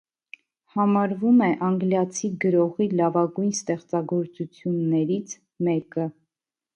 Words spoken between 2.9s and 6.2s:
լավագույն ստեղծագործություններից մեկը։